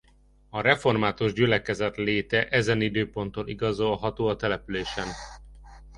[0.49, 5.07] A református gyülekezet léte ezen időponttól igazolható a településen.